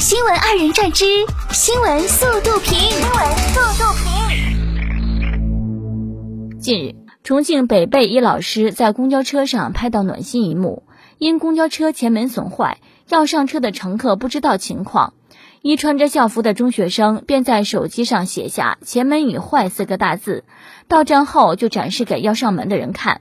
[0.00, 1.04] 新闻二人转之
[1.52, 2.78] 新闻速度评。
[2.78, 3.84] 新闻速度
[6.48, 6.58] 评。
[6.58, 10.84] 近日，重庆北碚一老师在公交车上拍到暖心一幕：
[11.18, 12.78] 因公交车前门损坏，
[13.10, 15.12] 要上车的乘客不知道情况，
[15.60, 20.44] 一穿着校服的中学生便在手机上写下“前门已坏”四个大字，
[20.88, 23.20] 到站后就展示给要上门的人看。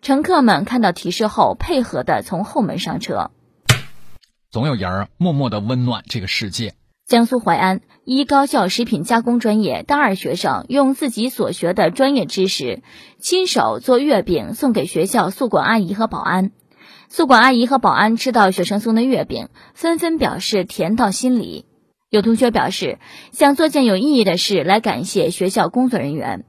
[0.00, 3.32] 乘客们看到提示后，配合的从后门上车。
[4.50, 6.74] 总有人默默的温暖这个世界。
[7.06, 12.82] 江苏淮安一高校食品加工专业大二学生用自己所学的专业知识，
[13.20, 16.50] 亲手做月饼送给学校宿管阿姨和保安。
[17.08, 21.66] 宿管阿姨和保安吃到学生送的月饼，纷纷表示甜到心里。
[22.08, 22.98] 有同学表示
[23.30, 26.44] 想做件有意义的事来感谢学校工作人员。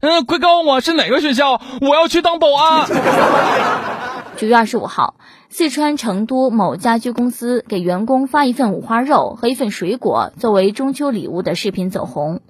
[0.00, 2.88] 嗯，快告诉我是哪个学校，我要去当保安。
[4.38, 5.16] 九月二十五号，
[5.48, 12.40] 四川成都某家居公司给员工发一份五花肉和一份水果作为中秋礼物的视频走红。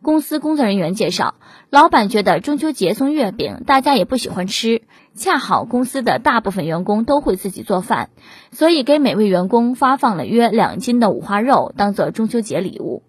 [0.00, 1.34] 公司工作人员介绍，
[1.68, 4.80] 老板觉得中秋节送月饼，大家也不喜欢吃，
[5.14, 8.08] 恰好公司的大部分员工都会自己做饭，
[8.50, 13.02] 所以给每位员工发放了约两斤的五花肉，当做中秋节礼物。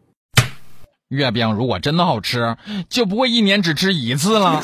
[1.07, 2.57] 月饼如果真的好吃，
[2.89, 4.61] 就不会一年只吃一次了。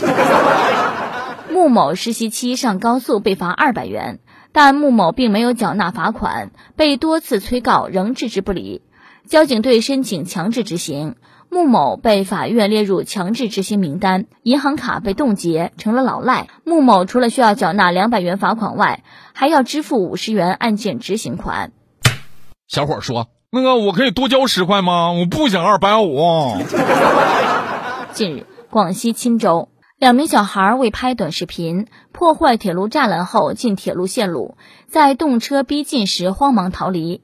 [1.56, 4.20] 穆某实习期上高速被罚二百元，
[4.52, 8.82] 但穆某并没有缴纳罚款，被多次催告仍置之不理。
[9.26, 11.16] 交警队申请强制执行，
[11.48, 16.50] 穆某被法院列入强制执行名单，银行卡被冻结，成了老赖。
[16.66, 21.72] 穆某除了需要缴纳两百元罚款外，还要支付五十元案件执行款。
[22.68, 23.30] 小伙说。
[23.50, 25.14] 那个，我可以多交十块吗？
[25.14, 26.58] 我不想二百五。
[28.12, 34.58] 近日，广西钦州两名小孩为拍短视频，破坏铁路栅栏后进铁路线路，
[34.88, 37.22] 在动车逼近时慌忙逃离。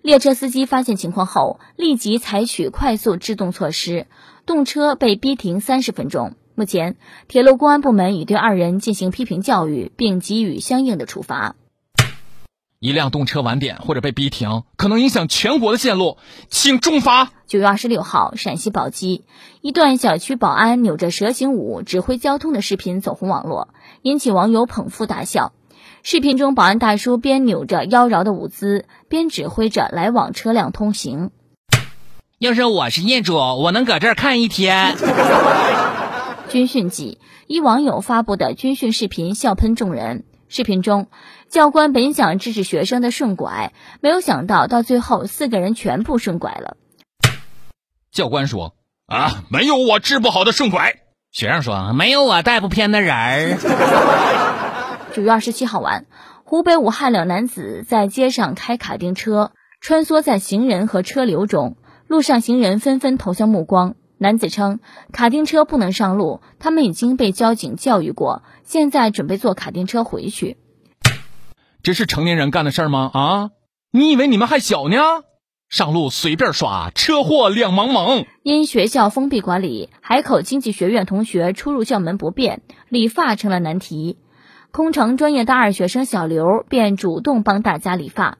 [0.00, 4.06] 列车司机发现情况后，立即采取快速制动措施，
[4.46, 6.34] 动车被逼停三十分钟。
[6.54, 6.96] 目前，
[7.28, 11.56] 铁路公安部门已对二人进行批评教育，并给予相应的处罚。
[12.84, 16.18] 一辆动车晚点或者被逼停，可能影响全国的线路，
[16.50, 17.30] 请重罚。
[17.46, 19.24] 九月二十六号，陕西宝鸡
[19.62, 23.68] 一段小区保安扭着蛇形舞指挥交通的视频走红网络，
[24.02, 25.54] 引起网友捧腹大笑。
[26.02, 31.30] 视频中，保安大叔边扭着妖娆的舞姿，边指挥着来往车辆通行。
[32.38, 34.94] 要是我是业主，我能搁这儿看一天。
[36.50, 40.24] 军训季，一网友发布的军训视频笑喷众人。
[40.54, 41.08] 视频中，
[41.48, 46.76] 教官本想制止学生的顺拐，没有想到到最后四个人全部顺拐了。
[48.12, 48.76] 教官说
[49.10, 50.94] ：“啊，没有我治不好的顺拐。”
[51.34, 53.56] 学生说：“没有我带不偏的人儿。”
[55.12, 56.06] 九月二十七号晚，
[56.44, 59.50] 湖北武汉两男子在街上开卡丁车，
[59.80, 61.76] 穿梭在行人和车流中，
[62.06, 63.96] 路上行人纷纷投向目光。
[64.24, 64.80] 男子称，
[65.12, 70.56] 卡丁车不能上路，他们已经被交警教育过，现在准备坐卡丁车回去。
[71.82, 73.10] 这是成年人干的事儿吗？
[73.12, 73.50] 啊，
[73.90, 74.96] 你以为你们还小呢？
[75.68, 78.24] 上路随便耍，车祸两茫茫。
[78.42, 84.16] 因学校封闭管理，海口经济学院同学出入校门不便，理发成了难题。
[84.70, 88.38] 空乘专业大二学生小刘便主动帮大家理发。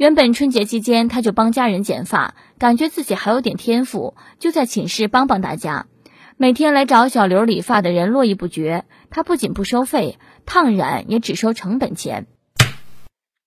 [0.00, 5.88] 原本春节期间他就帮家人剪发，感觉自己还有点天赋，就在寝室帮帮大家。
[6.38, 12.28] 每天来找小刘理发的人络绎不绝，他不仅不收费，烫染也只收成本钱。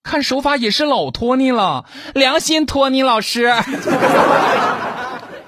[0.04, 3.52] 看手法也是老托尼了，良心托尼老师。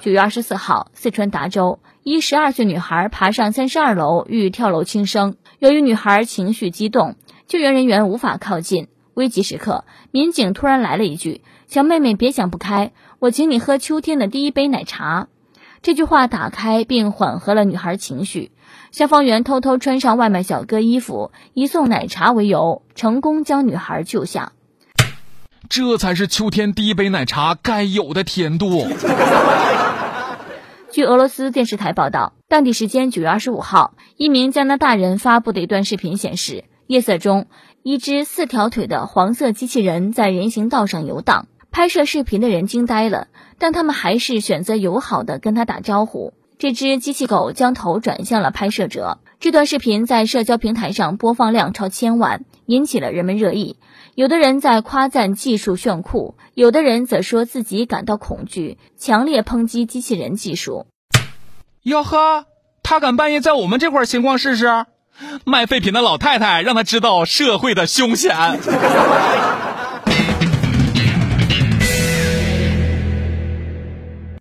[0.02, 7.16] 九月二十四号，四川达州一十二岁女孩爬上三十二楼欲跳楼轻生，由于女孩情绪激动，
[7.46, 8.88] 救援人员无法靠近。
[9.16, 15.28] 危急时刻，民警突然来了一句：“小妹妹，别想不开，我请你喝秋天的第一杯奶茶。”
[15.82, 18.52] 这句话打开并缓和了女孩情绪。
[18.92, 24.52] 消防员偷偷穿上外卖小哥衣服，以送奶茶为由，成功将女孩救下。
[25.70, 28.88] 这才是秋天第一杯奶茶该有的甜度。
[30.92, 37.48] 据俄罗斯电视台报道，当地时间九月二十五号，一名加拿大人发布的一段视频显示，夜色中。
[37.84, 43.28] 一只四条腿的黄色机器人在人行道上游荡，拍摄视频的人惊呆了，
[43.60, 46.34] 但他们还是选择友好的跟他打招呼。
[46.58, 49.20] 这只机器狗将头转向了拍摄者。
[49.40, 53.78] 这段视频在社交平台上播放量超千万，引起了人们热议。
[54.16, 60.88] 有的人在夸赞技术炫酷，有的人则说自己感到恐惧，强烈抨击机器人技术。
[61.84, 62.46] 哟呵，
[62.82, 64.86] 他敢半夜在我们这块闲逛试试？
[65.46, 68.36] 卖废品的老太太让他知道社会的凶险。